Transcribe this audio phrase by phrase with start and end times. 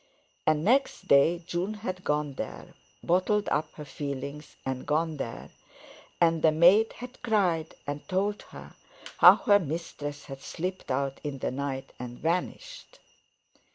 [0.47, 5.51] And next day June had gone there—bottled up her feelings and gone there,
[6.19, 8.73] and the maid had cried and told her
[9.19, 12.97] how her mistress had slipped out in the night and vanished.